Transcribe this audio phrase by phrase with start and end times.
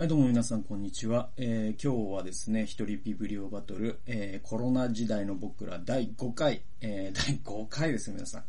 [0.00, 1.28] はい、どうも皆さん、こんにちは。
[1.36, 8.44] えー、今日はですね、一人ビブリオバトル、えー、コロナ時代の僕ら第5回、えー、第5回ですよ、皆さん。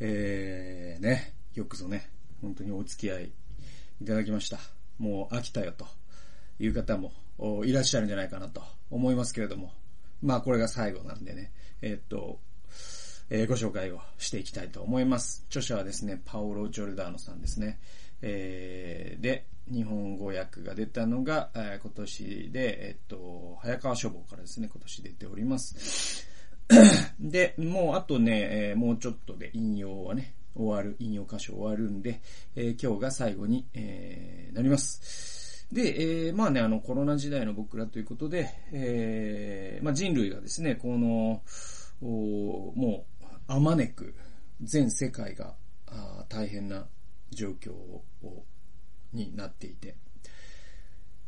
[0.00, 2.10] えー、ね、よくぞね、
[2.42, 3.32] 本当にお付き合い
[4.02, 4.58] いただきました。
[4.98, 5.86] もう飽きたよと
[6.58, 7.14] いう方も
[7.64, 9.72] いらっしゃるんじゃないかなと思いますけれども、
[10.20, 12.38] まあこれが最後なんでね、えー、っと、
[13.30, 15.42] えー、ご紹介をしていきたいと思います。
[15.48, 17.80] 著者はですね、パオロ・ジョルダーノさんですね。
[18.20, 26.26] えー、で、日本語訳が出たのが、えー、今年で、えっと、早川書房からですね、今年出ております。
[27.20, 32.20] で、もうあとね、えー、もうちょっとで引用はね、終わる、引用箇所終わるんで、
[32.56, 35.66] えー、今日が最後に、えー、なります。
[35.72, 41.42] で、えー、まあね、あの、コロナ時代の僕らということで、えー、まあ人類がですね、この、
[42.02, 44.14] おもう、あまねく、
[44.60, 45.54] 全世界が、
[45.86, 46.86] あ大変な
[47.30, 48.02] 状況を、
[49.12, 49.96] になっていて。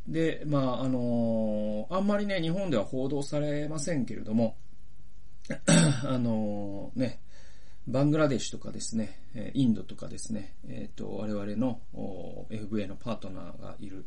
[0.06, 4.56] で、まあ、あのー、あんまりね、日本では報道されませんけれども、
[6.04, 7.20] あのー、ね、
[7.86, 9.18] バングラデシュとかですね、
[9.52, 11.80] インドとかですね、えっ、ー、と、我々の
[12.50, 14.06] FVA のパートナーがいる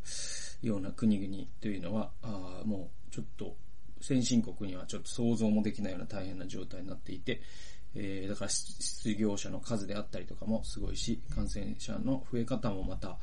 [0.62, 3.56] ような国々というのは、あもうちょっと
[4.00, 7.40] 先進国にはちょっと想像もできないような大変な状態になっていて、
[7.94, 13.16] えー、だから失業者の数であったりとかもすごいし、感染者の増え方もまた、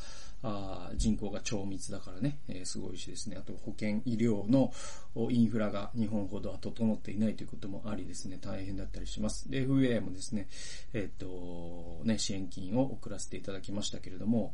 [0.47, 4.71] あ人口が超密だからね、えー、すごいしですね、あと保健医療の
[5.31, 9.49] インフラが日本ほどは整っていないということもありですね、大変だったりします。
[9.49, 10.47] で、FA もですね、
[10.93, 14.53] えっ、と、ね、支援金を送らせていただきましたけれども、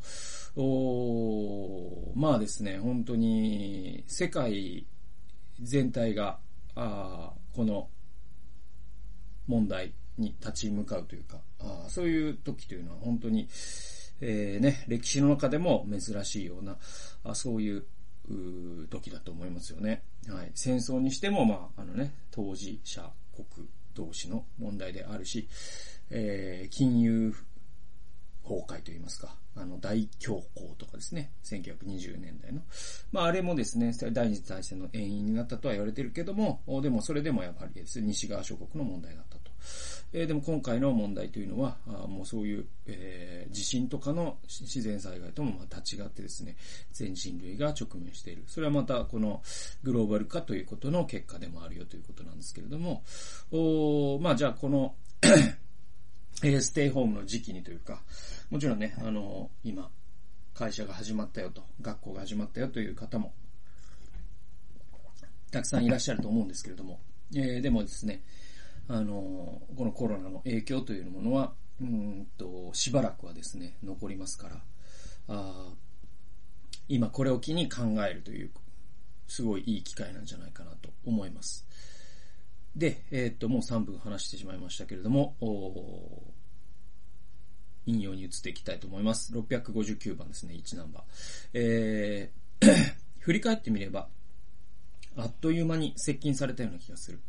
[0.55, 4.85] おまあですね、本当に世界
[5.61, 6.39] 全体が、
[6.75, 7.89] あこの
[9.45, 13.49] 問題に立ち向かうというか、あそういう時というのは本当に、
[14.21, 16.77] えー、ね、歴史の中でも珍しいような、
[17.23, 17.85] あそういう
[18.29, 20.03] う時だと思いますよね。
[20.27, 20.51] はい。
[20.55, 25.47] 戦争にしても、まあ、あのね、当事者国同士の問題であるし、
[26.09, 27.33] えー、金融
[28.43, 32.61] 崩壊といいますか、あの、大恐慌とかですね、1920年代の。
[33.11, 39.51] まあ、あれもですね、第二次大戦の遠因になったとは言われてるけども、でもそれでもやはりです、西側諸国の問題だったと。
[40.13, 46.57] えー、でも今回の問題というのは、あもうそういう、えー、地震とかの自然災害ともまた違ってですね、
[46.91, 48.43] 全人類が直面している。
[48.47, 49.41] それはまたこの
[49.83, 53.03] グローバル化ということの結果でもあるよということなんですけれども、
[53.51, 54.95] おまあじゃあこの
[56.43, 58.01] えステイホームの時期にというか、
[58.49, 59.89] もちろんね、あの今、
[60.53, 63.33] 会社が始まったよと、学校が始まったよという方も、
[65.51, 66.99] たくさんいらっしゃると思うんですけれども、
[67.35, 68.21] えー、でもですね、
[68.87, 74.61] あの、このコロナの影響というものは、うんと、しばらくはですね、残りますから、
[75.27, 75.73] あ
[76.87, 78.51] 今これを機に考えるという、
[79.27, 81.65] すごいいい機会なんじゃないかなと思います。
[82.75, 85.35] で、えー、っと、もう3分話してしまいましたけれども、
[87.85, 89.33] 引用に移っていきたいと思います。
[89.33, 91.03] 659番ですね、1ナンバー。
[91.53, 92.67] えー、
[93.19, 94.07] 振り返ってみれば、
[95.17, 97.19] あっという間に接近されたような気がする。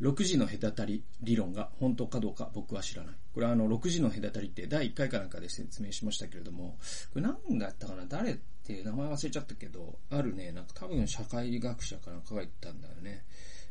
[0.00, 3.14] 6時の隔たり理論が本当かどうか僕は知らない。
[3.34, 6.78] これはあの、6時の隔たりって第1回かなんかで説明しましたけれども、
[7.12, 8.04] これ何だったかな？
[8.06, 13.24] 誰って名前忘れちゃったけど、あるね、なんか多分社会学者かなんかが言ったんだよね。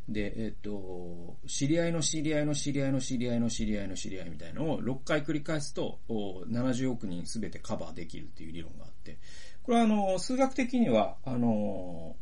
[0.08, 9.18] で、えっと、知り合いの知り合いの知り合いの知り合いの知り合いの知り合いみたいのを6回繰り返すと、70億人すべてカバーできるっていう理論があって、
[9.64, 12.16] これはあの、数学的には、あの、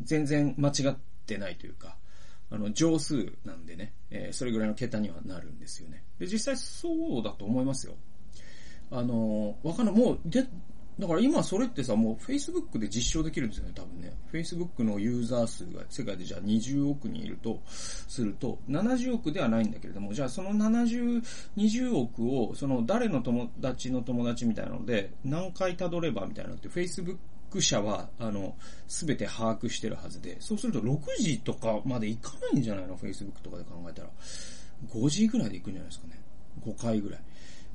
[0.00, 0.96] 全然間違っ
[1.26, 1.96] てないというか、
[2.50, 6.02] あの、乗数なんでね、えー、それぐらいの桁にはなるんですよね。
[6.18, 7.94] で、実際そうだと思いますよ。
[8.90, 9.94] あの、わかんない。
[9.94, 10.44] もう、で、
[11.00, 14.14] だから今それってさ、もう Facebook で実証できるんですよね、多分ね。
[14.32, 21.22] Facebook のユーザー数が世界でじゃあ20億人いるとすると、70億ではないんだけれども、じゃあその70、
[21.56, 27.16] 20億を、その誰の友達の友達みたいなので、何回辿ればみたいなのって Facebook
[27.58, 28.56] 者は、あの、
[28.86, 34.10] すべて把握してるはずで、そうすると6時とかまでいかないんじゃないの ?Facebook とかで考えたら。
[34.88, 36.20] 5時ぐらいで行くんじゃないですかね。
[36.64, 37.20] 5回ぐらい。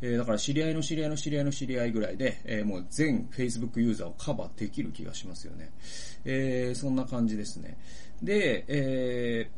[0.01, 5.71] えー、だから知り合いの知り合いの知り合いの知り合いぐらいで、えー、もう全 Facebook ユーザーをカバーできる気がしますよね。
[6.25, 7.77] えー、そんな感じですね。
[8.21, 9.49] で、え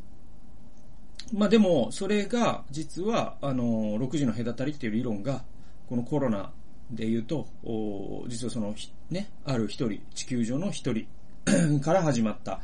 [1.33, 5.43] ー、まあでも、それが、実は、あの、6時の隔たりっていう理論が、
[5.89, 6.51] このコロナ
[6.91, 7.47] で言うと、
[8.27, 8.73] 実はその、
[9.09, 11.05] ね、ある一人、地球上の一人
[11.81, 12.61] から始まった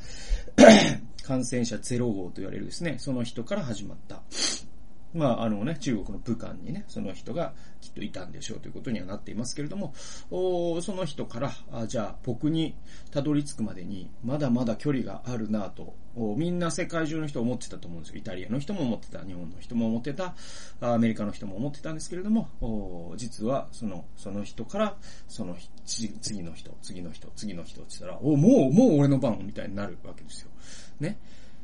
[1.23, 4.21] 感染者ゼロ号と言われるですね、その人から始まった。
[5.13, 9.93] まあ、あのね、中国の武漢にね、その人がきっといたんでしょうということにはなっていますけれども、
[10.31, 12.75] おその人から、あじゃあ僕に
[13.11, 18.17] たどり着くまでに、まだまだ距離があるなと、みんな世界中の人思ってたと思うんですよ。
[18.17, 20.35] イタリアの人も思ってた、日本の人も思ってた、
[20.81, 25.55] アメリカの人も思ってたんですけれども、お実はその、その人から、その
[25.85, 30.49] 次の人、次の人、次の人って言ったら、おもう、もう俺の番みたいになるわけですよ。
[30.99, 31.17] ね。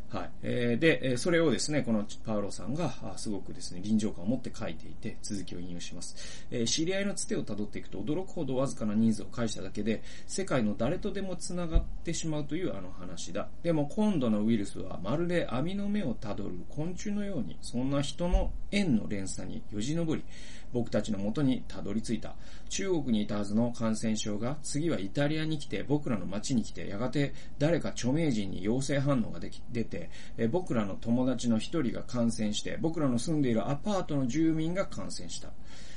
[0.09, 0.29] はい。
[0.41, 6.45] えー、で、それをですね、このパウロさんが、すごくですね、臨場感を持って書いていて、続きを引用します。
[6.49, 13.49] えー、知り合いのつてを辿っていくと、驚くほどわずかな人数を介しただけで、世界の誰とでも繋がってしまうというあの話だ。
[13.61, 20.23] でも、今度のウイルスは、まるで網の目をたどる昆虫のように、そんな人の縁の連鎖によじ登り、
[20.71, 22.35] 僕たちの元にたどり着いた。
[22.69, 29.98] 中国にいたはずの感染症が、次はイタリアに来て、僕らの街に来て、やがて誰か著名人に陽性反応ができ出て、
[30.37, 35.49] え僕らの友達の一人が感染して、僕らの住んでいるアパートの住民が感染した。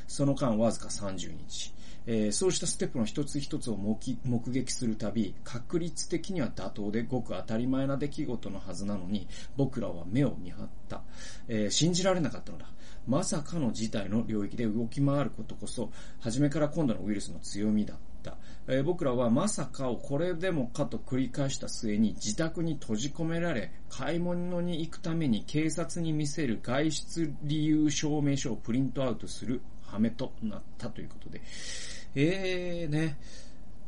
[0.09, 1.73] その間わずか30日。
[2.07, 11.03] えー、そうしたステップの一つ一つを目撃するたび、確率的には妥当でごく当たり前な出来事のはずなのに、僕らは目を見張った。
[11.49, 12.67] えー、信じられなかったのだ。
[13.07, 15.91] まさかの事態の領域で動き回ることこそ、
[16.21, 17.95] 初めから今度のウイルスの強みだ。
[18.69, 31.41] えー、僕らはまさかをこれでもかと繰り返した末に自宅に閉じ込められ、買い物に行くために警察に見せる外出理由証明書をプリントアウトする羽目となったということで。
[32.15, 33.19] ええー、ね。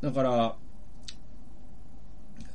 [0.00, 0.56] だから、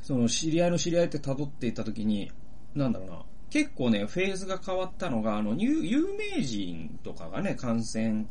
[0.02, 2.32] その知り合いの知り合いって辿っていた時に、
[2.76, 3.24] なんだろうな。
[3.50, 8.26] 結構ね、フェーズが変わったのが、あの、有名人とかがね、感染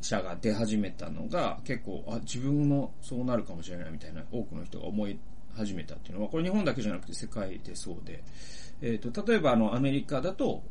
[0.00, 5.18] 者が出始めたのが、結構、あ、自分もそうなるかもしれないみたいな、多くの人が思い
[5.54, 8.22] 始めたっていうのは、これ日本だけじゃなくて世界でそうで、
[8.82, 10.62] えっ、ー、と、例えばあの、アメリカだと、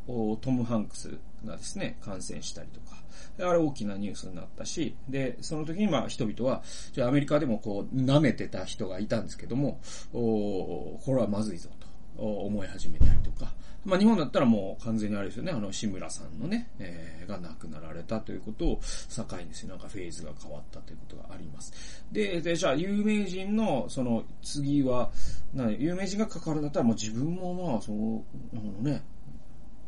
[0.42, 2.96] トム・ハンクスがですね、感染したりとか、
[3.40, 6.64] あれ大きなニュースになったし、で、その時にまあ人々は、
[6.94, 9.80] じゃあアメリカでもこう、舐めてた人がいたんですけども、
[10.14, 11.70] おこれはまずいぞ
[12.18, 13.52] と思い始めたりとか、
[13.86, 18.82] まあ日本だったらもう完全にあれですよね、あの志村さんのね、えー、が亡くなられたということを
[19.16, 21.72] 境にですね、なんかフェーズが変わったということがあります。
[22.12, 25.12] で、で、じゃあ有名人のその次は、
[25.54, 27.96] な有名人が関わるんだったらもう自分もまあそう、
[28.58, 29.04] あのね、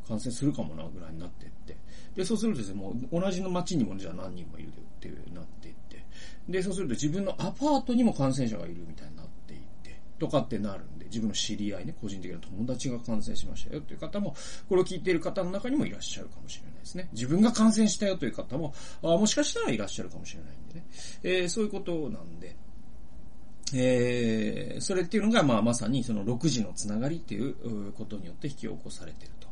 [0.08, 1.76] 感染するかもなぐらいになってって。
[2.16, 6.04] で、そうするとですね、もう同じの街にもじゃあ何人もいるっていうなってって。
[6.48, 9.24] で、そうすると自分のアパートにも感染者がいるみたいにな、
[10.20, 14.36] とかってなるんで、自分の知り合いね、個人的な友達が感染しましたよという方も、
[14.70, 17.10] これを聞いている方の中にもいらっしゃるかもしれないですね。
[17.14, 18.74] 自分が感染したよという方も、
[19.04, 20.86] あもしかしたらいらっしゃるかもしれないんでね。
[21.24, 22.56] えー、そういうことなんで、
[23.74, 29.48] えー、それっていうのが、まあ、まさにその6時のつながりっていうことによって引き起こされていると。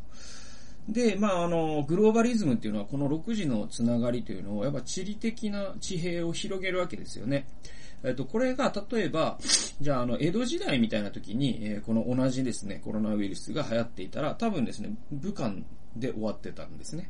[0.89, 7.47] で、まあ、あの、グローバリズムっていうのは、この6時のつながりというのを、やっぱ地理的な地平を広げるわけですよね。
[8.05, 9.37] えっと、これが、例えば、
[9.81, 15.53] じゃあ、あの、江戸時代みたいな時に、えー、この同じですね、コロナウイルスが流行っていたら、多分ですね、武漢
[15.95, 17.09] で終わってたんですね。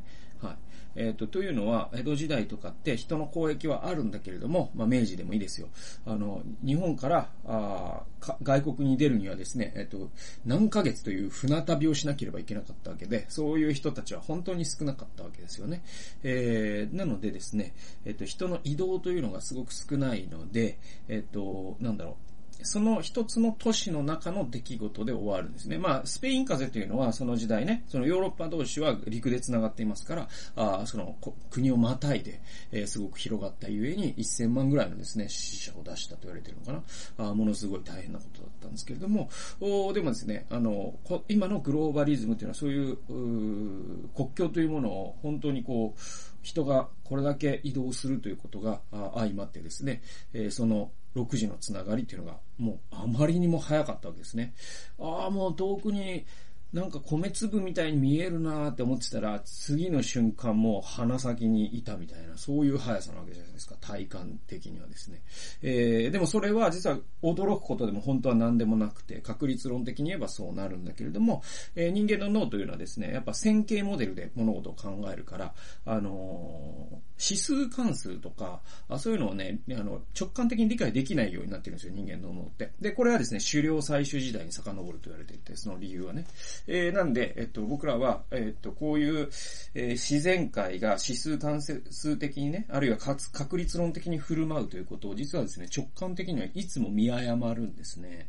[0.96, 5.68] えっ、ー、と、というのは、江戸時代とかって人の交易はあるんだけれども、まあ、明治でもいいですよ。
[6.06, 10.10] あの、日本から、あか外国に出るにはですね、えっ、ー、と、
[10.46, 15.84] 何ヶ月という船旅をしなければいけなかったわけで、そういう人たちは本当に少なかったわけですよね。
[16.24, 17.74] えー、なのでですね、
[18.06, 20.78] えっ、ー、と、人の移動というのがすごく少ないので、
[21.08, 22.16] えっ、と、なんだろう、
[22.64, 25.78] その一つの都市の中の出来事で終わるんですね。
[25.78, 31.16] まあ、スペイン風邪というのはその時代ね、そのヨーロッパ同士は陸で繋がっていますから、あその
[31.50, 32.42] 国をまたいで、
[32.72, 36.84] えー、すごく広がったゆえに1000万ぐらいのですね、死者を出したと言われているのか
[37.18, 37.30] な。
[37.30, 40.96] あものすごい大変なことだったんですけれども、おでもですね、あの、
[41.28, 46.00] 今のグローバリズムというのはそういうう国境というものを本当にこう、
[46.42, 48.80] 人がこれだけ移動するということが
[49.16, 50.02] 相まってですね、
[50.32, 54.54] えー、その6時のつながりっていうのが、もうあまりにも早かったわけですね。
[55.00, 56.26] ああ、もう遠くに
[56.74, 65.22] なんか米粒みたいに見えるなーって思ってたら、次の瞬間もう鼻先にいたみたいな、そういう速さなわけじゃないですか、体感的にはですね。
[65.62, 71.44] えー、でもそれは実は驚くことでも本当は何でもなくて、確率論的に言えばそうなるんだけれども、
[71.76, 75.54] えー、人間の脳というのはですね、やっぱ線形モデルで物事を考えるから、
[75.86, 82.72] あのー、指数関数とか、あそういうのをね、あの、直感的に理解できないようになってるんですよ、人間の脳って。
[82.82, 86.26] で、これはですね、狩猟採取時代に遡ると言われていて、その理由はね。
[86.68, 89.30] えー、なんで、えっと、僕らは、えっと、こういう、
[89.74, 98.28] えー、自然界が指数関数的にね、あるいは確率論的に振る舞うということを、実はですね、直感的にはいつも見誤るんですね。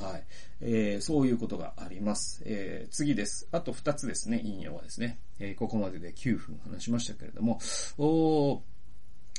[0.00, 0.24] はい。
[0.60, 2.42] えー、そういうことがあります。
[2.44, 3.48] えー、次です。
[3.52, 5.18] あと2つですね、引用はですね。
[5.38, 7.58] えー、ここまでで9分話しましたけれども、
[7.98, 8.62] お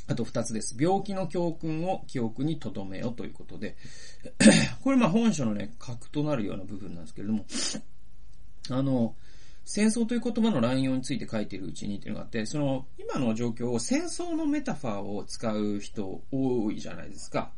[0.10, 0.76] あと2つです。
[0.80, 3.76] 病気の教訓を記憶に留めよということで、
[4.82, 7.46] これまあ本書のね、核となるような部分なんですけれども、
[8.72, 9.16] あの、
[9.66, 17.52] 戦争という言葉の乱用について書いてるうちにっていうのがあって、その、今の状況を戦争のメタファーを使う人多いじゃないですか。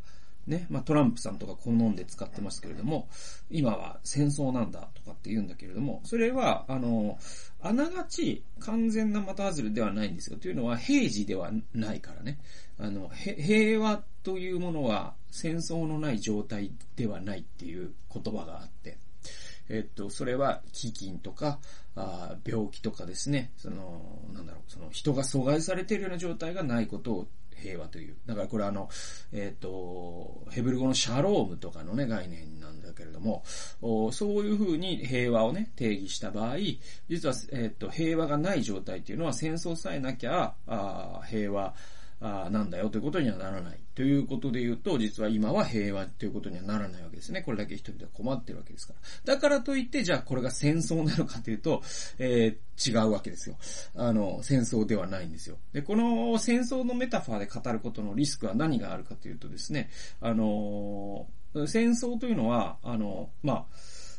[0.47, 3.07] ね、まあ、トランプさんとか好んで使ってますけれども、
[3.51, 7.19] 今は戦争なんだとかって言うんだけれども、それは、あの、
[7.61, 10.39] あながち完全な的外れではないんですよ。
[10.39, 12.39] というのは平時ではないからね。
[12.79, 18.97] あの、平和というものは戦争のない状態ではないっていう言葉があって、
[19.69, 21.59] えっと、それは飢饉とか、
[21.95, 24.01] あ病気とかですね、その、
[24.33, 27.27] なんだろう、その人が阻害されているような状態がないことを
[27.59, 28.15] 平和という。
[28.25, 28.89] だからこれあの、
[29.31, 33.43] えっ、と、ヘブル語のシャロームとかのね、概念なんだけれども、
[34.11, 36.57] そういうふうに平和をね、定義した場合、
[37.09, 41.75] 実は、えっ、と、平和がない状態っていうのは戦争さえなきゃ、あ平和、
[42.21, 43.79] あなんだよということにはならない。
[43.99, 47.41] ということで言うと、実は今は平和ということにはならないわけですね。
[47.41, 48.93] これだけ人々は困ってるわけですか
[49.25, 49.33] ら。
[49.33, 51.81] だからといって、じゃあこれが戦争なのかというと、
[52.17, 53.57] えー、違うわけですよ。
[53.97, 55.57] あの、戦争ではないんですよ。
[55.73, 59.89] で、この戦争のメタファーで語ることのリスクは何があるかというとですね、
[60.21, 61.27] あの、
[61.67, 63.65] 戦争というのは、あの、まあ、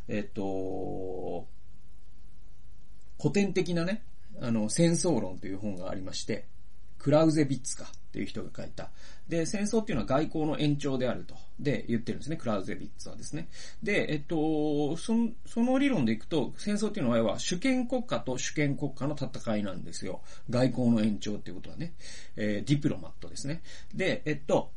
[0.09, 1.47] えっ、と、
[3.19, 4.03] 古典的なね、
[4.43, 6.45] あの、戦争論という本がありまして、
[6.99, 8.91] クラウゼビッツかっていう人が書いた。
[9.29, 11.37] で、戦争っていうのは外交の延長であると。
[11.61, 13.49] で、言ってるんですね、クラウゼビッツはですね。
[13.83, 20.23] で、えっと、その、その理論でいくと、戦争っていうのは、主権国家と主権国家の戦いなんですよ。
[20.49, 21.95] 外交の延長っていうことはね。
[22.37, 23.63] えー、ディプロマットですね。
[23.95, 24.73] で、えっと、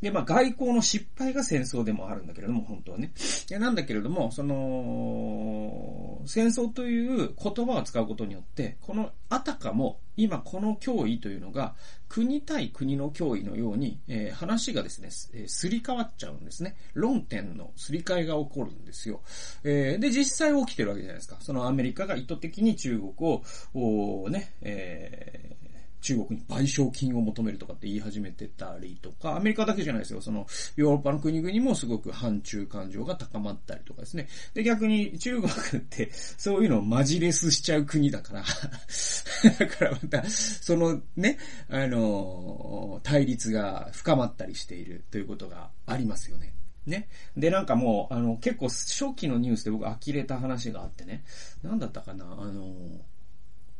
[0.00, 3.12] で、まあ、外交の失敗が戦争でもあるんだけれども、本当はね。
[3.50, 11.74] なんだけれども、その、戦争という言葉を使うことによって、このあたかも、今この脅威というのが、
[12.08, 15.10] 国対国の脅威のように、えー、話がですね、
[15.46, 16.76] すり替わっちゃうんですね。
[16.94, 19.20] 論点のすり替えが起こるんですよ。
[19.64, 21.36] えー、で、実際起きてるわけじゃないですか。
[21.40, 23.42] そのアメリカが意図的に中国
[23.74, 25.69] を、ね、えー、
[26.00, 30.20] 中国に賠償金を求めるとかって言い始めてたりとか、アメリカだけじゃないですよ。
[30.20, 34.28] その、ヨーロッパの国々もすごく反中感情が高まったりとかですね。
[34.54, 38.44] で、逆に中国って、そういうのをマジレスしちゃう国だから
[39.58, 41.38] だからまた、そのね、
[41.68, 46.54] あの、対立が深まったりしているということがありますよね。
[46.86, 47.08] ね。
[47.36, 51.24] で、なんかもう、あの、結構初期のニュースで僕呆れた話があってね。
[51.62, 52.74] なんだったかなあの、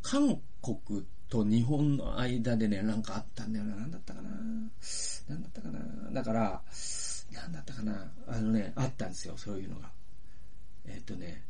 [0.03, 3.77] 韓国ってと日本の間でね、なんかあったんだよな。
[3.77, 6.63] なんだったかななんだったかなだから、
[7.33, 9.91] なんだったかなあのね、あったんですよ、そういうのが。
[10.87, 11.45] えっ、とね、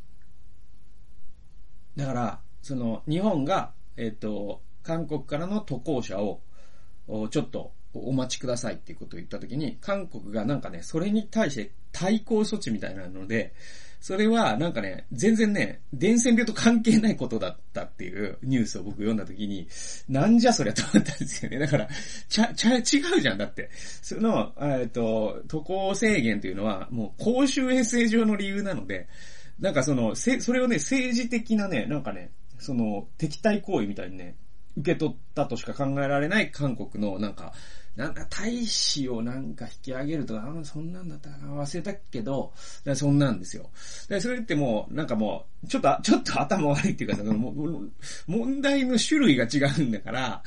[1.96, 6.40] だから、その、日本が、えっ、と、韓国からの渡航者を、
[7.30, 13.54] ちょっとお待ちくださいっていうことを言ったときに、韓国がなんかね、それに対して対抗措置みたいなので、
[14.00, 19.68] それはなんかね、全然ね、伝染病と関係ないことだったっていうニュースを僕読んだ時に、
[20.08, 21.58] なんじゃそりゃと思ったんですよね。
[21.58, 21.88] だから、
[22.28, 22.80] ちゃ、ちゃ、違
[23.18, 23.38] うじゃん。
[23.38, 23.68] だって。
[24.00, 29.06] その、えっと、渡航制限というのは、もう公衆衛生上の理由なので、
[29.58, 34.36] なんかその、せ、それをね、政治的なね、なんかね、その、敵対行為みたいにね、
[34.78, 37.52] 受け取ったとしか考えられない韓国の、なんか、
[37.96, 42.52] なんか大使をなんか引き上げるとか、あそんなんだったかな忘れたけど、
[42.94, 43.70] そんなんですよ。
[44.08, 47.52] でそれってもう、なんかもう、ちょっと、ちょっと頭悪いっていうか、も
[48.26, 50.42] 問題の種類が違うんだから、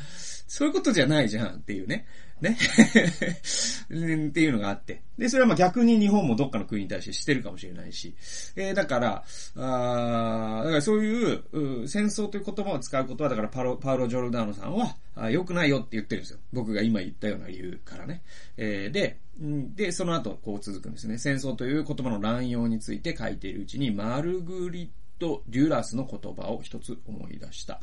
[0.47, 2.05] そういうことじゃないじゃんっていうね。
[2.41, 2.57] ね
[4.27, 5.01] っていうのがあって。
[5.17, 8.15] で、それはまあ逆に日本もどっかの国に対してしてるかもしれないし。
[8.55, 9.23] えー、だから、
[9.55, 16.39] あだからそういう、う戦争という言葉を使うことは、だからパロ、パウロ・ジョルダーノさんは、あ良くないよって言ってるんですよ。
[16.51, 18.23] 僕が今言ったような理由からね。
[18.57, 21.17] えー、で、で、その後こう続くんですね。
[21.17, 27.79] 戦争という言葉の乱用について書いているうちに、マルグリット・デュラスの言葉を一つ思い出した。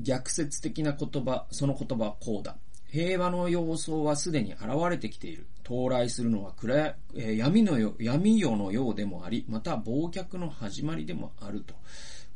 [0.00, 2.56] 逆説的な言葉、その言葉はこうだ。
[2.94, 5.46] 平和の様相はすでに現れてきている。
[5.64, 11.74] 到来するのは暗え、闇のよ、闇夜のようでもあり、また忘却の始まりでもあると。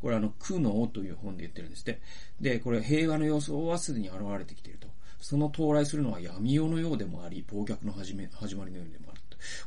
[0.03, 2.00] これあの、苦悩という本で言ってるんですって。
[2.41, 4.88] で、これ平和の様相はすでに現れてきていると。
[5.21, 9.18] その到来するのは闇夜のようでもあり、忘却の始め、始まりのようでもある。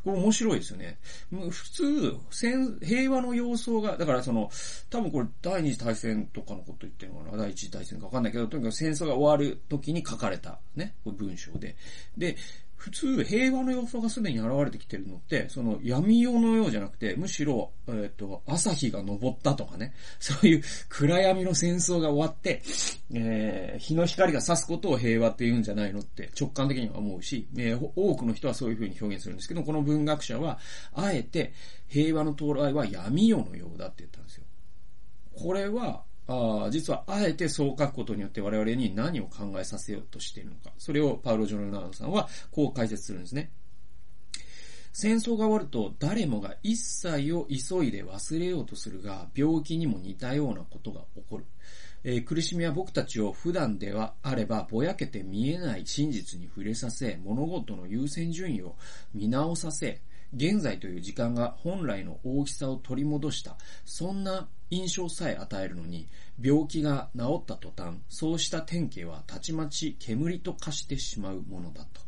[0.04, 1.00] これ面白いですよね。
[1.32, 4.50] 普通、戦平和の様相が、だからその、
[4.90, 7.38] 多分これ第二次大戦とかのこと言ってるのかな？
[7.38, 11.76] 第一次大戦かわかんないけど、とにかく戦争が終わる時に書かれたね、文章で。
[12.18, 12.38] で、
[12.82, 22.64] 普通、平和の要素がすでに現れてきてるのって、その闇夜のようじゃなくて、むしろ、えっ、ー、と、朝日が昇ったとかね、 そういう暗闇の戦争が終わって、
[23.14, 30.58] えー、日の光が差すことを平和って言うんじゃないのって直感的には思うし、えー、多くの人はそういう風に表現するんですけど、この文学者は、
[30.94, 31.54] あえて
[31.88, 34.46] 平和の到来は闇夜のようだって言ったんですよ。
[35.36, 36.04] これは、
[36.66, 40.72] あ実はあえてそう書くことによって我々に何を考えさせようとしているのか。
[40.78, 43.52] それをパウロ・ジョルナードさんはこう解説するんですね。
[44.94, 51.46] 戦争が終わると誰もが一切を急いで忘れようとするが、病気にも似たようなことが起こる。
[52.04, 58.76] えー、苦しみは僕たちを普段ではあればぼやけて見えない真実に触れさせ、物事の優先順位を
[59.14, 60.02] 見直させ、
[60.36, 66.08] 現在という時間が本来の大きさを取り戻した、そんな印象さえ与えるのに、
[66.42, 72.02] 病気が治った途端、そうした典型はたちまち煙と化してしまうものだと。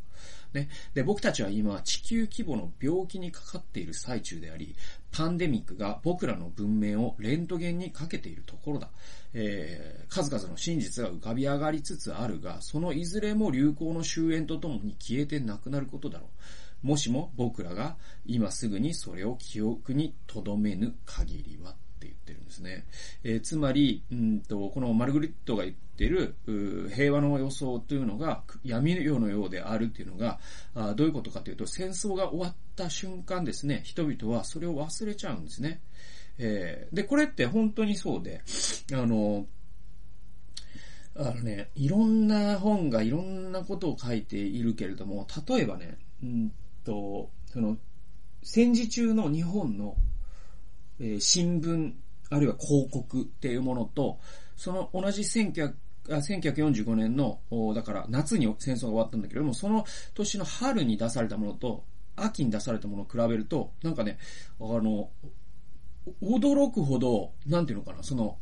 [0.54, 0.70] ね。
[0.94, 4.76] で、僕たちは今、地球規模の病気にかかっている最中であり、
[5.12, 8.90] パンデミックが僕らの文明をレントゲンにかけているところだ。
[9.34, 16.28] えー、数々の真実が浮かび上がりつつあるが、そのいずれも流行の終焉とともに消えてなくなることだろ
[16.84, 16.88] う。
[16.88, 22.86] もしも僕らが今すぐにそれを記憶に留めぬ限りはって言ってるんですね。
[23.24, 26.36] えー、つまり、うんと、このマルグリットが言ってる
[26.94, 30.40] 平和の予想というのが闇のようのようであるっていうのが
[30.76, 35.82] あどういうことかというと戦争が終わった瞬間ですね、人々はそれを忘れちゃうんですね。
[36.40, 38.42] えー、で、これって本当にそうで、
[38.94, 39.46] あの、
[41.16, 46.52] あのね、いろんな本がいろんなことを書いているけれども、例えばね、うん
[46.84, 47.78] と、その、
[48.42, 49.96] 戦時中の日本の、
[51.00, 51.94] えー、新聞、
[52.30, 54.20] あるいは広告っていうものと、
[54.56, 55.74] その同じ1900
[56.08, 57.40] 1945年の、
[57.74, 61.86] だから夏に戦争が終わったんだけれども、その年の春に出されたものと、
[62.16, 64.18] 秋に出されたものを比べると、なんかね、
[64.60, 65.10] あの、
[66.22, 68.38] 驚くほど、なんていうのかな、その、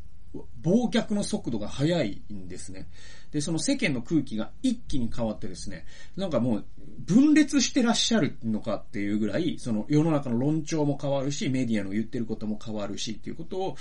[0.63, 2.87] 忘却の速度が速いんですね。
[3.31, 5.85] で、その世間の空気が一気に変わってですね、
[6.15, 6.65] なんかもう
[6.99, 13.77] 分裂してらっしゃるのかっていうぐらい、その世の中の論調も変わるし、メディアの言ってることも変わるしっていうことを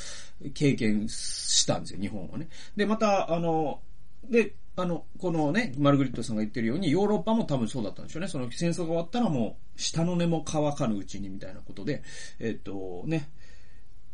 [0.54, 2.48] 経験したんですよ、日本はね。
[2.76, 3.80] で、また、あの、
[4.28, 8.28] で、あの、このね、マルグリットさんが言ってるように、ヨーロッパも多分そうだったんでしょうね。
[8.28, 12.02] その戦争が終わったらもう、下の根も乾かぬうちにみたいなことで、
[12.38, 13.28] えっと、ね、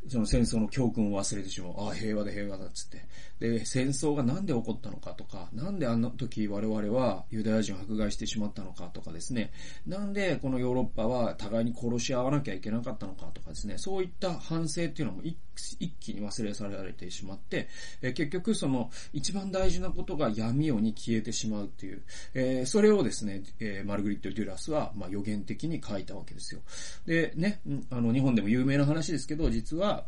[0.09, 1.75] その戦争の教訓を忘れてしまう。
[1.89, 3.03] ああ、平和で平和だっつって。
[3.39, 9.53] で、戦争がなんで起こったのかとか、なんであの時我々はユダヤ人を迫害してしまったのかとかですね。
[9.87, 13.79] なんでこのヨーロッパは互いに殺し合わなきゃいけなかったのかとかですね。
[13.79, 15.37] そういった反省っていうのも一
[15.79, 17.69] 一気に忘れ去られてしまって、
[18.03, 22.03] え結局その一番大事なことが闇夜に消えてしまうっていう、
[22.35, 26.61] え、それをですね、え、マルグリット・デュラスは、まあ、予言的に書いたわけですよ。
[27.07, 30.07] で、ね、あの、日本でも有名な話ですけど、実は、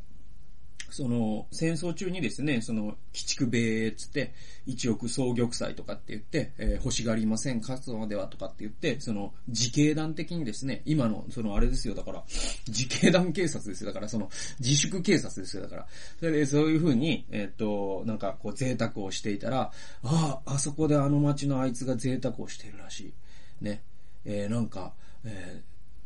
[0.91, 4.33] その、戦争中にですね、その、鬼畜米つって、
[4.67, 12.25] 一億総玉砕とかって言って、えー、欲しがりません、勝つのではとかって言って、その、自警団的にですね、今の、その、あれですよ、だから、
[12.69, 15.87] 自警団警察ですよ、だから、その、自粛警察ですよ、だから。
[16.19, 19.73] それで、そういう風に、えー、っと、なんか、こう、贅沢をしていたら、
[20.03, 23.65] ああ、あそこであの街のあいつが贅沢をしているらしい。
[23.65, 23.83] ね。
[24.25, 24.93] えー、なんか、
[25.25, 25.63] え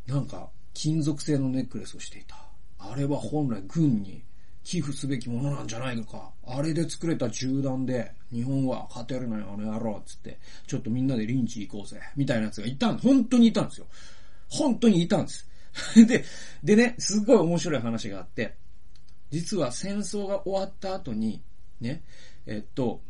[0.06, 2.36] ー、なんか、金属製のネックレスをしていた。
[2.78, 4.22] あれは本来軍に
[4.64, 6.30] 寄付すべきものなんじゃないのか。
[6.46, 12.98] あれで作れた銃弾で、日本は勝てるのよ、あの野郎、つって、ちょっとみんなでリンチ行こうぜ、みたいなやつがいたん。
[12.98, 13.86] 本当にいたんですよ。
[14.48, 15.48] 本当にいたんです。
[16.06, 16.24] で、
[16.62, 18.54] でね、すっごい面白い話があって、
[19.30, 21.42] 実は戦争が終わった後に、
[21.80, 22.02] ね、
[22.46, 23.02] えっと、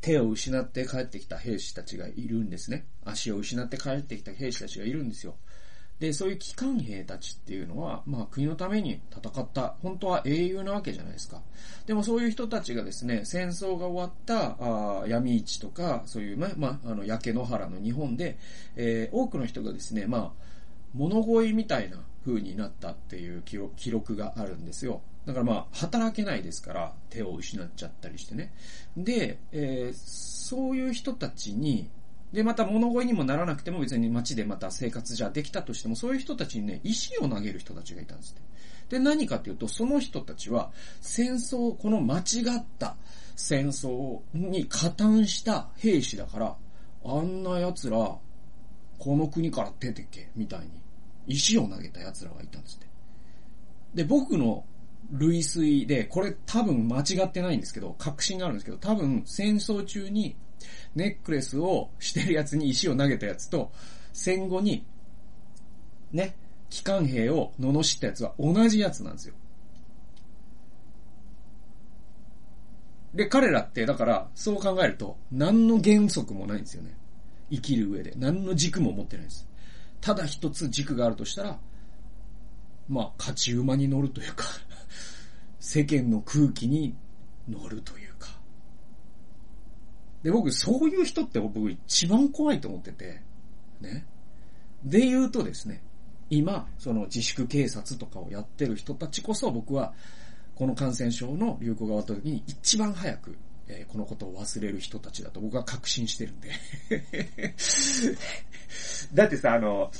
[0.00, 2.86] 手を失って帰ってきた兵士たちがいるんですね。
[3.04, 5.36] 足を失って帰ってきた兵士たちがいるんですよ。
[6.00, 11.40] で、そういう機関兵たちっていうのは、まあ国のために戦った、本当は英雄なわけじゃないですか。
[11.86, 18.38] でもそういう人たちがですね、戦争が終わったあ闇市とか、そういう、ま、まあ、あの、焼け野原の日本で、
[18.76, 20.44] えー、多くの人がですね、まあ、
[20.94, 25.00] 物乞いみたいな風になったっていう記録があるんですよ。
[25.26, 28.52] だからまあ、働けないですから、手を失っちゃったりしてね。
[28.96, 31.88] で、えー、そういう人たちに、
[32.34, 38.42] で、また物乞いにもならなくても別に街でまた生活じゃできたとしても、そういう人たちにね、石を投げる人たちがいたんですね。
[38.88, 42.96] で、何かっていうと、その人たちは、戦争、この間違った
[43.36, 46.56] 戦争に加担した兵士だから、
[47.04, 48.18] あんな奴ら、
[48.98, 50.66] この国から出てけ、みたいに
[51.28, 52.86] 石を投げた奴らがいたんですって。
[53.94, 54.64] で、僕の
[55.12, 60.34] 類推で、これ多分間違ってないんですけど、確信があるんですけど、多分戦争中に
[60.94, 63.72] ネックレスをしてるやつに石を投げたやつと、
[64.12, 64.86] 戦後に、
[66.12, 66.36] ね、
[66.70, 69.34] 機関兵を罵ったやつは同じやつなんですよ。
[73.14, 76.96] で、彼らって、だから、そう考えると、何の原則もないんですよね。
[77.50, 78.12] 生きる上で。
[78.16, 79.46] 何の軸も持ってないです。
[80.00, 81.58] ただ一つ軸があるとしたら、
[82.88, 84.44] まあ、勝ち馬に乗るというか
[85.58, 86.94] 世間の空気に
[87.48, 88.28] 乗るというか。
[90.24, 93.20] で、僕、そういう人って僕一番怖いと思ってて、
[93.80, 94.06] ね。
[94.82, 95.82] で言うとですね、
[96.30, 99.92] 今、その自粛警察とかをやってる人たちこそ僕は、
[100.54, 103.36] この感染症の流行が終わった時に一番早く、
[103.68, 106.50] えー、このことを忘れる人たちだと僕は確信してるんで
[109.12, 109.90] だってさ、あの、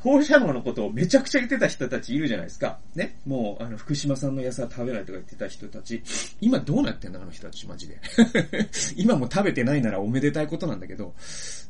[0.00, 2.78] 放射能のことをめちゃくちゃ言ってた人たちいるじゃないですか。
[2.94, 3.18] ね。
[3.26, 6.02] もう、あの、福島さんの野菜食べないとか言ってた人たち。
[6.40, 8.00] 今どうなってんのあの人たち、マジで。
[8.96, 11.14] 今も食べてないならおめでたいことなんだけど、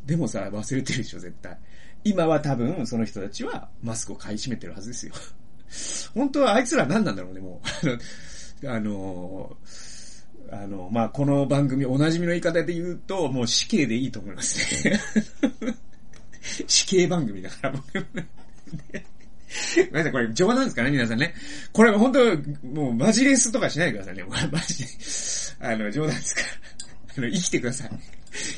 [0.06, 1.58] でもさ、忘れてるでしょ、絶対。
[2.04, 5.14] 今は多分、その人たちはマスクを買い占めてるはずですよ。
[6.14, 7.60] 本当はあいつら何なんだろうね、も
[8.62, 8.68] う。
[8.70, 9.56] あの、
[10.52, 15.00] あの、まあ、この番組おなじみの言い方で言うと、もう死刑でいいと思いますね。
[16.40, 17.84] 死刑番組だから、僕。
[17.92, 21.34] ごめんなさい、これ冗談ですかね、皆さんね。
[21.72, 24.24] これ本当、もうマジレスとかしないでくださいね。
[24.50, 24.88] マジで。
[25.60, 26.46] あの、冗談ですから。
[27.18, 27.90] あの、生きてください。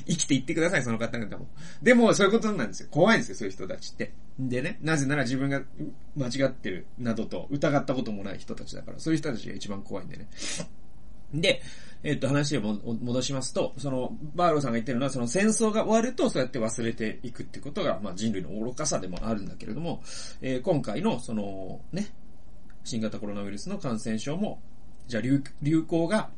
[0.07, 1.49] 生きていってください、その方々も。
[1.83, 2.89] でも、そういうことなんですよ。
[2.91, 4.13] 怖いんですよ、そういう人たちって。
[4.39, 5.63] でね、なぜなら自分が
[6.17, 10.29] 間違ってる、などと疑ったこともない人たちだから、そういう人たちが一番怖いんでね。
[11.33, 11.63] で、
[12.05, 20.03] えっと、話を戻しますと、その、バーローさんが言ってるのは、その戦争が終わると、そうやって忘れていくってことが、まあ人類の愚かさでもあるんだけれども、
[20.41, 22.13] えー、今回の、その、ね、
[22.85, 24.61] 新型コロナウイルスの感染症も、
[25.07, 26.31] じゃあ流流行が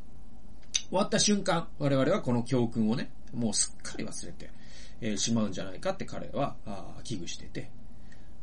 [0.89, 4.51] 終わった瞬間、我々はこの教訓をね、もうすっかり忘れて、
[5.01, 7.71] えー、しまうんじゃないかって彼は、あ危惧してて、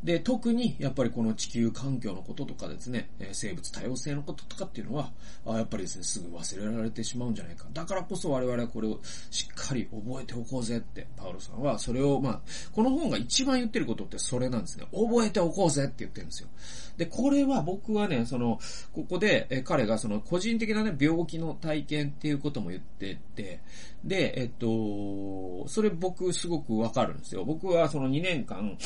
[0.03, 5.11] で、特にやっぱりこの地球環境のこととかですね、え生物多様性のこととかっていうのは、
[5.45, 7.67] あやっぱりですね、すぐ忘れられてしまうんじゃないか。
[7.71, 12.41] だからこそ我々はこれをしっかり覚えておこうぜって、パウロさんはそれを、まあ、
[12.73, 14.85] この本が一番言ってることってそれなんですね。
[14.91, 16.49] 覚えておこうぜって言ってるんですよ。
[16.97, 18.59] で、これは僕はね、その、
[18.93, 23.59] ここで、え彼がその個人的なね、病気の体験っていうことも言ってて、
[24.03, 27.45] で、えっと、それ僕すごくわかるんですよ。
[27.45, 28.77] 僕はその2年間、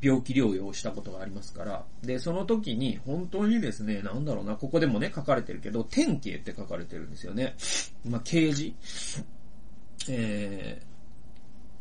[0.00, 7.54] 病気療養をしたことがありますから、で、その時に本当にですね、なんだろうな、ここでもね、書かれてるけど、天形って書かれてるんですよね。
[8.04, 8.74] まあ、刑事。
[10.08, 10.80] え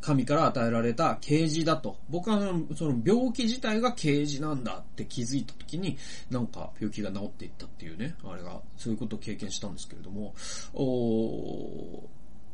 [0.01, 1.97] ー、神から与えられた刑事だと。
[2.09, 2.39] 僕は
[2.75, 5.97] その病気自体が刑事なんだって気づいた時に、
[6.29, 10.33] なんか病気が治っていったっていうね、あれが、そういうことを経験したんですけれども、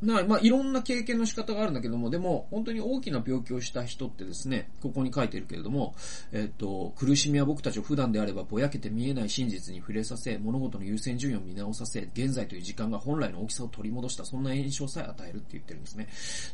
[0.01, 5.95] な、まあ、いろんな経験の仕方があるんだけども、でも、本当に大きな病気をした人ってですね、ここに書いてるけれども、
[6.31, 16.07] えっと、苦しみは僕たちを普段であればぼやけて見えない真実に触れさせ、物事の優先順位を見直させ、現在という時間が本来の大きさを取り戻した、そんな印象さえ与えるって言ってるんですね。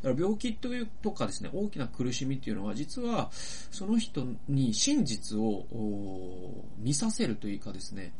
[0.03, 8.11] だから病気というとかですね、大きな苦しみっていうのは、実は、その人に真実を見させるというかですね、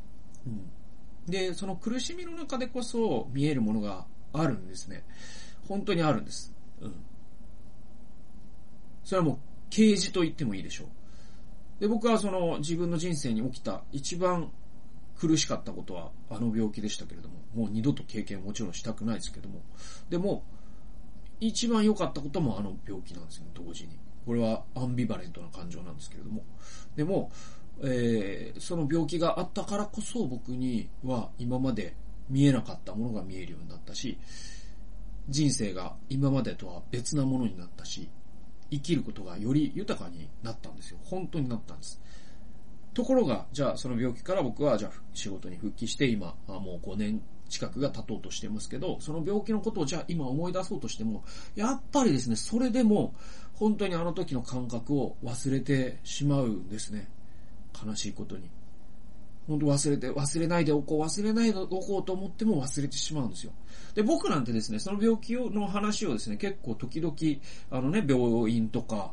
[0.45, 0.61] うん。
[1.29, 4.05] で、その苦しみの中でこそ見えるものが
[4.39, 5.03] あるんですね。
[5.67, 6.53] 本当にあるんです。
[6.81, 6.93] うん。
[9.03, 9.37] それはもう、
[9.69, 10.87] 刑事と言ってもいいでしょう。
[11.79, 14.51] で、僕はその自分の人生に起きた一番
[15.17, 19.61] 苦しかったことはあの病気でしたけれども、もう二度と経験もちろんしたくないですけども、
[20.09, 20.43] でも、
[21.39, 23.97] 一番良かったこともあの病気なんですよね、同時に。
[24.25, 26.43] これはアンビバレントな感情なんですけれども。
[26.95, 27.31] でも、
[27.81, 31.95] えー、その病気があったからこそ僕には今まで
[32.29, 34.17] 見えなかったものが見えるようになったし、
[35.29, 38.09] 人生が今までとは別なものになったし、
[38.69, 40.97] 生きることがより豊かになったんですよ。
[41.03, 42.01] 本当になったんです。
[42.93, 51.23] ところが、じゃあその病気から僕はじゃあ仕事に復帰して今、もう5年近くが経とうとしてますけど、その病気のことをじゃあ今思い出そうとしても、
[51.55, 53.13] やっぱりですね、それでも
[53.53, 57.07] 本当にあの時の感覚を忘れてしまうんですね。
[57.85, 58.49] 悲しいことに。
[59.47, 63.53] 本当忘れて、忘れないでおこう、忘れないでおこうと思っても忘れてしまうんですよ。
[63.97, 67.15] で、僕なんてですね、その病気をの話をですね、結構時々、
[67.71, 69.11] あのね、病院とか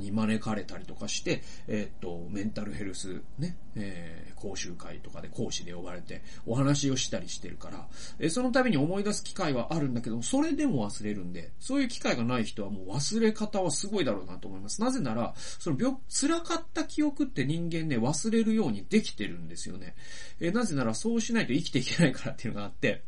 [0.00, 7.86] に招かれたりとかして、えっ、と、メンタルヘルスね、えー、講習会とかで講師で呼ばれてお話をしたりしてるから、
[8.18, 14.82] えー、その度に思い出す機会はあるんだけど、それでも忘れるんで、そういう機会がない人はもう忘れ方はすごいだろうなと思います。
[14.82, 19.94] なぜなら、その病、辛かった記憶って人間ね、忘れるようにできてるんですよね。
[20.38, 23.04] えー、なぜならそうしないと生きていけないからっていうのがあって、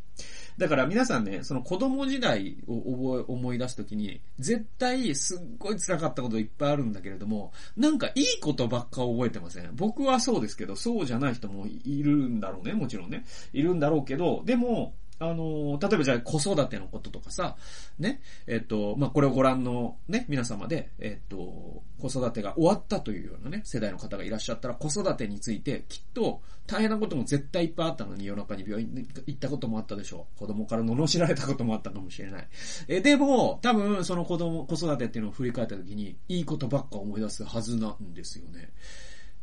[0.57, 9.71] だから皆さんね、その子供時代を覚え、思い出すときに、絶対すっごい辛かったこといっぱいあるんだけれども、なんかいいことばっか覚えてません？
[9.75, 13.25] 僕はそうですけど、そうじゃない人もいるんだろうね、もちろんね。
[13.53, 14.95] いるんだろうけど、でも、
[15.31, 17.57] あの、例えばじゃあ子育てのこととかさ、
[17.99, 30.39] ね、えっと、まあ、これをご覧のね、皆様で、えっと、子育てが終わったというようなね、世代の方がいらっしゃったら、子育てについて、きっと、大変なことも絶対いっぱいあったのに、夜中に病院に行ったこともあったでしょう。
[30.39, 32.49] 子供から罵られたこともあったかもしれない。
[32.89, 38.71] え、でも、多分、その子供、子育てっていうのを振り返った時に、いいことばっか思い出すはずなんですよね。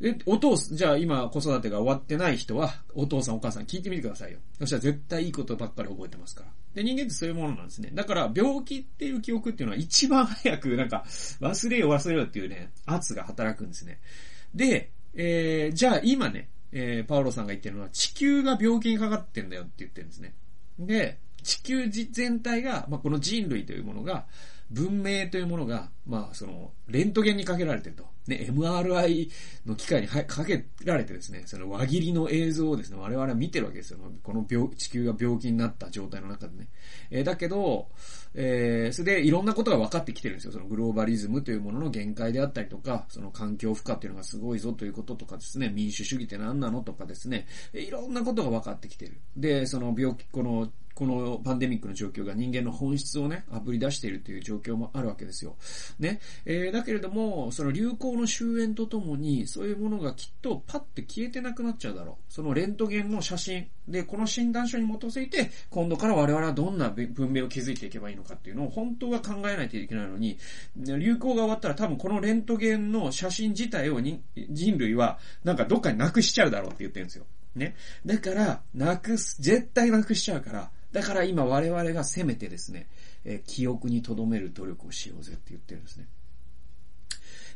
[0.02, 4.40] で、お父さん、じゃあ今子育てが終わってない人は、お父さんお母さん聞いてみてくださいよ。
[4.58, 6.50] そしたら絶対いいことばっかり覚えてますから。
[6.74, 7.92] で、人間ってそういうものなんですね。
[7.94, 14.00] だから、病気っていう記憶っていうのは一番早く、なんか、忘れよ忘れよっていうね、圧が働くんですね。
[14.56, 20.34] で、えー、じゃあ今ね、えー、パウロさんが言ってるのは、地球が病気にかかってんだよって言ってるんですね。
[20.80, 24.26] で、地球全体が、まあ、この人類というものが、
[24.72, 28.06] 文明というものが、まあ、その、レントゲンにかけられてると。
[28.28, 29.30] ね、MRI
[29.66, 34.00] の機械にかけられてですね、その輪切りの映像をですね、我々は見てるわけですよ。
[34.22, 36.68] この病、地球が病気になった状態の中でね。
[37.10, 37.88] えー、だけど、
[38.34, 40.52] えー、それでいろんなことが分かってきてるんですよ。
[40.54, 49.18] そのグローバリズムというものの限界であったりとか、その環境負荷っていうのがすごいぞということとかですね、民主主義って何なのとかですね、いろんなことが分かってきてる。
[49.36, 55.56] で、その病気、このこのパンデミックの状況が人間の本質をね、あぶり出しているという状況もあるわけですよ。
[56.00, 56.20] ね。
[56.46, 62.34] えー、だけれども、その流行の終焉とともに、そういうものがきっとパッて消えてなくなっちゃうだろう。
[62.34, 70.38] そのレントゲンの写真で、この診断書に基づいて、今度から我々はどんな文明を築いていけばいいのかっていうのを本当は考えないといけないのに、
[70.76, 77.26] 流行が終わったら多分このレントゲンの写真自体を人類はなんかどっかになくしちゃうだろうって言ってるんですよ。
[77.56, 77.76] ね。
[78.06, 82.88] だから、なくす、絶対なくしちゃうから、だから今我々がせめてですね、
[83.24, 86.08] え、記憶に留める努力をしようぜって言ってるんですね。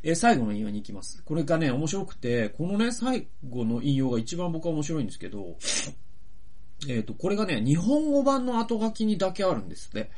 [0.02, 1.22] えー、最後の引用に行きます。
[1.24, 5.56] これがね、面白くて、このね、最後の引用が一番僕は面白いんですけど、
[6.88, 10.10] えっ、ー、と、これがね、日本語版の後書きにだけあるんですって。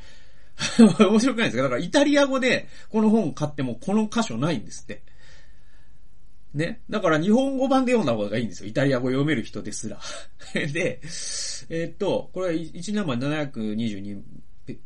[0.99, 1.63] 面白くないですか？
[1.63, 5.03] だからイタリア語でこの本買ってもこの箇所ないんですって。
[6.53, 6.81] ね？
[6.89, 8.69] だから日本語版で読んだ方がいいんですよ。
[8.69, 9.99] イタリア語読める人ですら。
[10.53, 10.99] で、
[11.69, 14.21] えー、っと、これは1年前722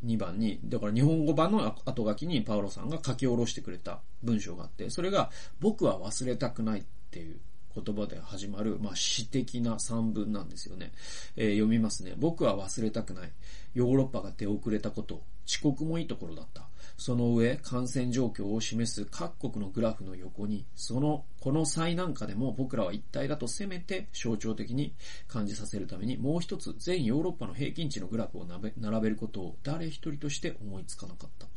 [0.06, 7.38] 2番に、だから日本語版の後書きにパウロさんが書き下ろしてくれた文章があって、それが僕は忘れたくないっていう
[7.76, 10.92] 言葉で始まる、まあ、詩的な散文なんですよね。
[11.36, 12.14] えー、読みますね。
[12.18, 13.32] 僕は忘れたくない。
[13.74, 16.68] ヨーロッパが出遅れたこと、遅刻もいいところだった。
[16.98, 24.94] その上、感染状況を示す各国のグラフの横に、その、この最難下でも僕らは一体だとせめて象徴的に
[25.28, 31.53] 感じさせるために、もう一つ全ヨーロッパの平均値のグラフを並べることを誰一人として思いつかなかった。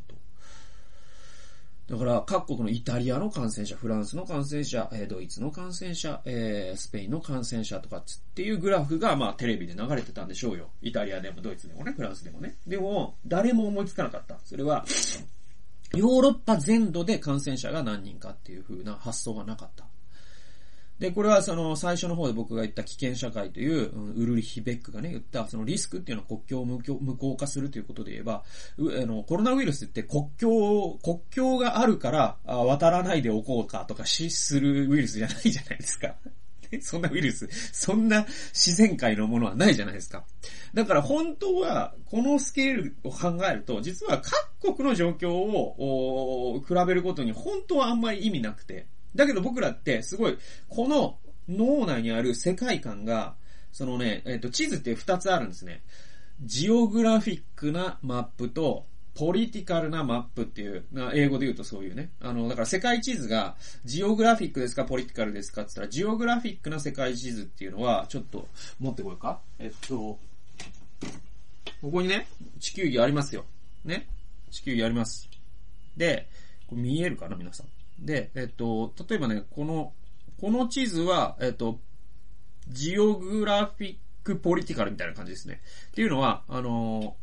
[1.89, 8.03] だから、各国のイタリアの感染者、フランスの感染者、えドイツの感染者、えスペインの感染者とかっ
[8.35, 10.69] ていうグラフが、まあ、テレビで流れてたんでしょうよ。
[10.81, 12.57] イタリアでもドイツでもね、フランスでもね。
[12.67, 14.37] でも、誰も思いつかなかった。
[14.43, 14.85] それは、
[15.95, 19.85] ヨーロッパ全土で感染者が何人かっていう風な発想がなかった。
[20.99, 28.43] で、これはその最初の方で僕が言った危険社会という、うん、ウルリヒ・ベックがね、言ったそのリスクっていうのは国境を無効化するということで言えば、
[28.79, 36.15] あの、コロナウイルスって国境、国境があるからあ渡らないでおこうかとか死するウイルスじゃないじゃないですか。
[36.81, 40.25] そんなウイルス、そんな自然界のものはないじゃないですか。
[40.73, 44.21] だから本当は、このスケールを考えると、実は
[44.59, 50.37] 各国の状況を比べることに本当はあんまり意味なくて、だけど僕らってすごい、
[50.69, 51.17] この
[51.49, 53.35] 脳内にある世界観が、
[53.71, 55.83] そのね、えっ、と、地図って2つあるんですね。
[56.43, 62.11] ジオグラフィックなマップと、ポリティカルなマップっていう、英語で言うとそういうね。
[62.21, 68.47] あの、だから世界地図が、ジオグラフィックですか、ポリティカルですかって言ったら、ジオグラフィックな世界地図っていうのは、ちょっと、
[68.79, 69.41] 持ってこようか。
[69.57, 70.19] えっと、
[71.81, 72.27] ここにね、
[72.59, 73.45] 地球儀ありますよ。
[73.85, 74.07] ね。
[74.51, 75.29] 地球儀あります。
[75.95, 76.27] で、
[76.67, 77.76] これ見えるかな、皆さん？
[77.99, 79.93] で、えっと、例えばね、この、
[80.39, 81.79] この地図は、えっと、
[82.69, 85.61] ジオグラフィックポリティカルみたいな感じですね。
[85.87, 87.15] っていうのは、あの、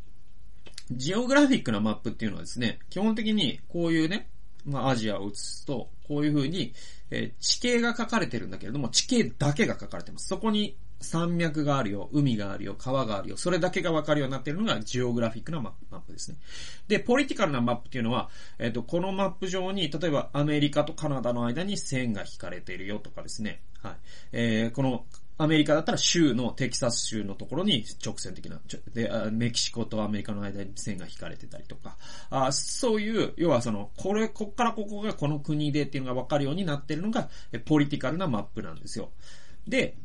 [0.91, 4.29] ジオグラフィックなマップっていうのはですね、基本的にこういうね、
[4.65, 6.75] まあアジアを映すと、こういう風に、
[7.11, 10.27] えー、地形が書かれてるんだけれども、地形だけが書かれてます。
[10.29, 16.39] そこに山脈があるよ、海があるよ、川があるよ、それだけがわかるようになっているのがジオグラフィックなマップですね。
[16.89, 23.61] で、ポリティカルなマップっていうのは、えっ、ー、と、このマップ上に、例えばアメリカとカナダの間に線が引かれているよとかですね。
[23.83, 23.97] はい。
[24.33, 25.05] えー、この
[25.37, 28.61] アメリカだったら州の、テキサス州のところに直線的な、
[28.95, 31.97] で、メキシコとアメリカの間に線が引かれてたりとか、
[32.31, 37.29] あそういう、要はその、これ、こっからここがこの国でっていうのがわかるようになってるのが、
[37.65, 39.11] ポリティカルなマップなんですよ。
[39.67, 39.97] で、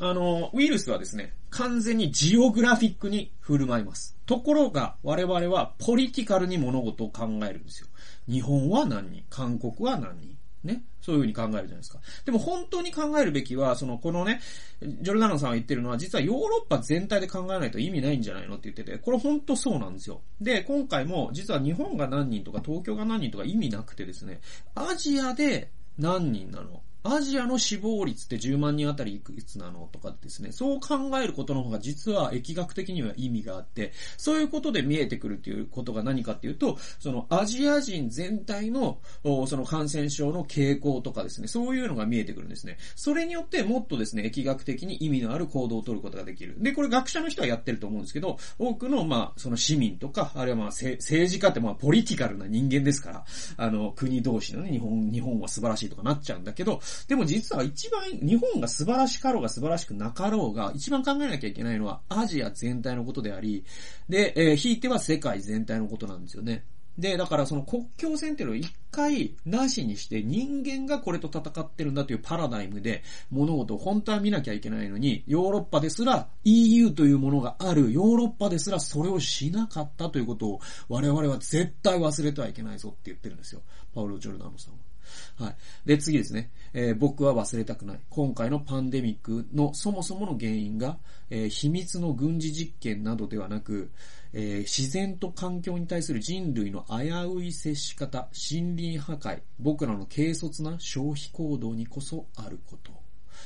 [0.00, 4.16] あの、ウイルスはですね、完全にジオグラフィックに振る舞います。
[4.26, 7.88] ところが、我々はポリティカルに物事を考えるんですよ。
[8.28, 10.84] 日本は何人韓国は何人ね。
[11.00, 11.98] そういうふうに考えるじゃないですか。
[12.24, 14.40] でも本当に考えるべきは、その、このね、
[14.80, 18.54] ジョルダノさんが言ってるのは、実はヨーロッパ全体で考えないと意味ないんじゃないの？
[18.54, 20.20] って言ってて、これ本当そうなんですよ。
[20.40, 24.40] で、今回も、実は日本が何人とか東京が何人とか意味なくてですね、
[24.76, 26.80] アジアで何人なの？
[27.04, 38.98] アジアの死亡率って10万人あたりいくつなのとかですね、そう考えることの方が実は疫学的には意味があって、そういうことで見えてくるっていうことが何かっていうと、そのアジア人全体の、
[39.46, 42.78] その感染症の傾向とかですね、そういうのが見えてくるんですね。
[42.94, 46.56] それによってもっとですね、疫学的に意味のある行動を取ることができる。
[46.58, 53.24] で、これ学者の人はやってると思うんですけど、多くの、まあ、その市民とか、あるいはまあ、政治家ってまあ、ポリティカルな人間ですから、
[53.56, 63.64] あの、国同士のね、日本、日本は素晴らしいとかなっちゃうんだけど、でも実は一番、日本が素晴らしかろうが素晴らしくなかろうが、一番考えなきゃいけないのはアジア全体のことであり、
[64.08, 66.64] で、えー、ひいては世界全体のことなんですよね。
[66.98, 83.62] で、だからその国境線っていうのを一回なしにして人間がこれと戦ってるんだというパラダイムで物事を本当は見なきゃいけないのに、ヨーロッパですら EU というものがあるヨーロッパですらそれをしなかったということを我々は絶対忘れてはいけないぞって言ってるんですよ。
[83.94, 84.91] パウロ・ジョルダノさんは。
[85.36, 85.56] はい。
[85.86, 86.50] で、次ですね。
[86.74, 88.00] えー、僕は忘れたくない。
[88.08, 90.98] 今回のパンデミックのそもそもの原因が、
[91.30, 93.90] えー、秘密の軍事実験などではなく、
[94.32, 102.92] えー、自然と環境に対する人類の危うい接し方、森林破壊、僕らの軽率な消費行動にこそあること。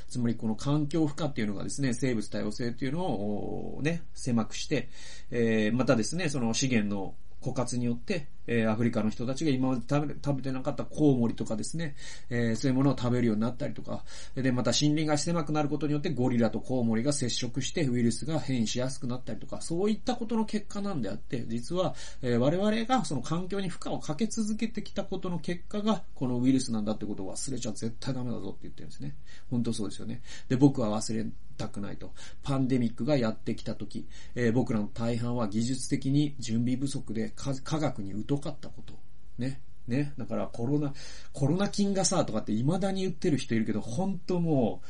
[0.08, 4.88] つまりこの環境負荷っていうのがですね、生物多様性っていうのをね、狭くして、
[5.30, 11.94] えー、またですね、その資源の枯渇によって、えー、アフリカの人たちが今まで食べ食べてなかったコウモリとかですね、
[12.30, 14.04] えー、そういうものを食べるようになったりとか、
[14.34, 29.14] で、また森林が狭くなることによってゴリラとコウモリが接触してウイルスが変異しやすくなったりとか、そういったことの結果なんであって、実は、えー、我々がその環境に負荷をかけ続けてきたことの結果が、このウイルスなんだってことを忘れちゃ絶対ダメだぞって言ってるんですね。
[29.50, 30.22] 本当そうですよね。
[30.48, 32.12] で、僕は忘れたくないと。
[32.42, 38.94] パンデミックがやってきた時、えー、僕らの大半は技術的に準備不足で科学に疎かったこと。
[39.38, 39.60] ね。
[39.86, 40.12] ね。
[40.18, 40.92] だからコロナ、
[41.32, 44.86] コロナ菌がさ、とかって未だに言ってる人いるけど、本当もう、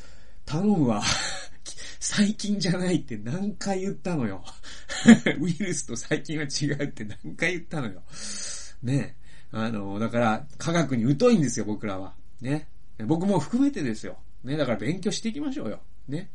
[0.47, 1.03] 頼むわ。
[1.99, 4.45] 最近じゃないって何回言ったのよ。
[5.41, 8.03] ウイルスと最近は違うって何回言ったのよ。
[8.83, 9.17] ね。
[9.51, 12.15] あの、だから、科学に疎いんですよ、僕らは。
[12.41, 12.69] ね。
[13.05, 14.19] 僕も含めてですよ。
[14.45, 14.57] ね。
[14.57, 15.81] だから勉強していきましょうよ。
[16.09, 16.31] ね。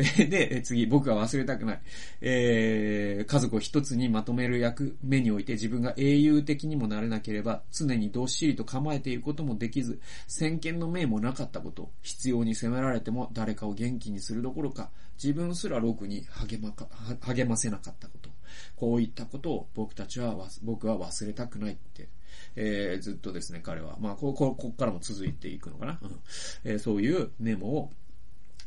[0.28, 1.80] で、次、僕は忘れたくない。
[2.20, 14.90] えー、家族を一つにまとめる役目において自分が英雄的にもなれなければ、常にどっしりと構えていることもできず、先見の明もなかったこと、必要に責められても誰かを元気にするどころか、
[15.22, 16.88] 自分すらロに励まか、
[17.20, 18.30] 励ませなかったこと。
[18.76, 22.08] こういったことを僕たちは、僕は忘れたくないって。
[22.56, 23.96] えー、ずっとですね、彼は。
[24.00, 25.98] まあ、ここ、ここからも続いていくのかな。
[26.02, 26.20] うん
[26.64, 27.92] えー、そういうメモを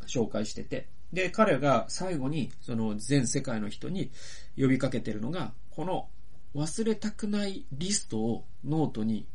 [0.08, 4.12] 紹介してて、で、彼が最後に、その全世界の人に
[4.58, 6.10] 呼びかけてるのが、この
[6.56, 9.28] 忘れたくないリストをノートに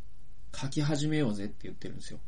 [0.55, 2.19] 書き始めようぜって言ってるんですよ。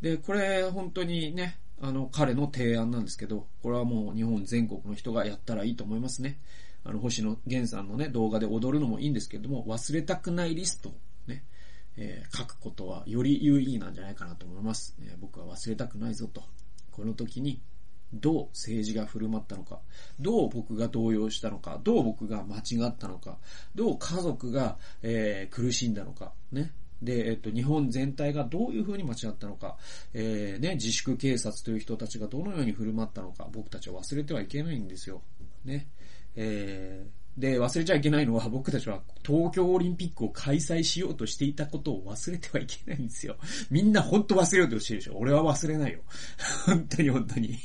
[0.00, 6.38] で、これ本当にね、あの、彼の提案なんですけど、これはもう日本全国の人がやったらいいと思いますね。
[6.84, 10.94] あの、星野源さんのね、動画で踊るのもいいんですけども、忘れたくないリストを
[11.26, 11.44] ね、
[11.96, 14.94] えー、書くことはより有意義なんじゃないかなと思います。
[15.00, 16.44] えー、僕は忘れたくないぞと。
[16.92, 17.60] この時に
[18.12, 19.80] どう政治が振る舞ったのか、
[20.20, 23.38] どう僕が動揺したのか、どう僕が間違ったのか、
[23.74, 26.72] どう家族が、えー、苦しんだのか、ね。
[27.02, 29.76] で、えっと、日本全体がどういうふうに間違ったのか、
[30.14, 35.22] えー、ね、自粛警察という人たちがどのように振る舞ったのか、僕たちは忘れてはいけないんですよ。
[35.64, 35.88] ね。
[36.36, 43.36] えー、で、忘れちゃいけないのは僕たちは東京オリンピックを開催しようとしていたことを忘れてはいけないんですよ。
[43.70, 45.16] みんな本当忘れようとしてるでしょ。
[45.16, 46.00] 俺は忘れないよ。
[46.66, 47.58] 本当に本当に。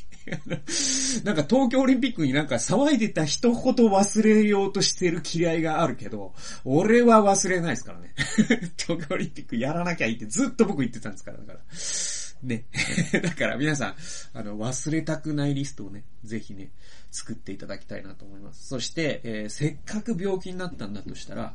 [1.24, 6.34] なんか東京オリンピックになんか騒いでた人ほど忘れようとしてる嫌いがあるけど、
[6.66, 8.14] 俺は忘れないですからね。
[8.78, 11.60] 東京オリンピックやらなきゃいいってずっと僕言ってたんですから、だから。
[12.44, 12.66] ね。
[13.22, 13.96] だから皆さん、
[14.34, 16.72] あの、忘れたくないリストをね、ぜひね、
[17.12, 18.68] 作っていただきたいなと思います。
[18.68, 21.54] そして、えー、せっかく病気になったんだとしたら、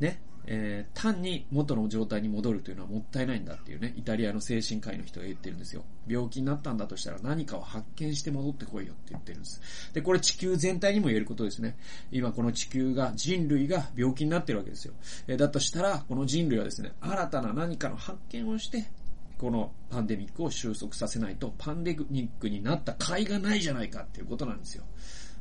[0.00, 5.84] ね、えー、単に元の状態に戻るというのはもったいないんだっていうね、イタリアの精神科医の人が言ってるんですよ。
[6.06, 9.60] 病気になったんだとしたら何かを発見して戻ってこいよって言ってるんです。
[9.92, 11.76] で、これ地球全体にも言えることですね。
[12.12, 14.94] 今この地球が、人類が病気になってるわけですよ。
[15.26, 18.84] えー、だとしたら、この人類はですね、新たな何かの発見をして、
[19.38, 24.84] このパンデミックを収束させないと、パンデミックになった甲斐がないじゃないかっていうことなんですよ。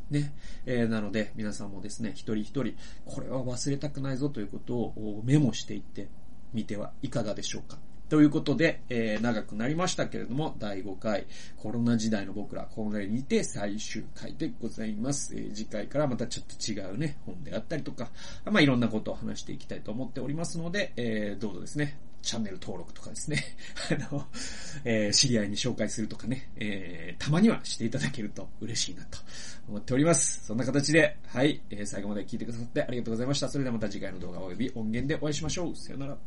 [0.10, 0.34] ね。
[0.66, 2.76] えー、なので、皆さんもですね、一人一人、
[3.06, 6.08] これは忘れたくないぞということをメモしていって
[6.54, 7.78] みてはいかがでしょうか。
[8.10, 11.26] ということで、えー、長くなりましたけれども、第5回、
[11.58, 15.36] コロナ時代の僕ら、これにて最終回でございます。
[15.36, 18.12] えー、次回からまたちょっと違うね、本であったりとか、
[18.45, 23.43] まあ、いろんなことを話していきたいと思っておりますので、えー、どうぞですね、チャンネル登録とかですね、
[24.09, 24.26] あの、
[24.86, 29.19] えー、知り合いに紹介するとかね、えー、たまにはしていただけると嬉しいなと
[29.67, 30.45] 思っております。
[30.45, 33.49] そんな形で、はい、えー、最後まで聞いてくださってありがとうございました。
[33.49, 35.76] それではまた次回の動画及び音源でお会いしましょう。
[35.76, 36.17] さよなら。